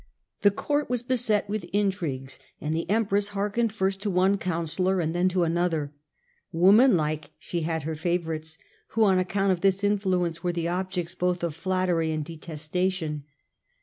[0.41, 5.13] The court was beset with intrigues, and the empress hearkened first to one counsellor and
[5.13, 5.93] then to another.
[6.51, 8.57] Woman like she \ had her favourites,
[8.97, 13.25] who, on account of this influence, were the objects both of flattery and detestation.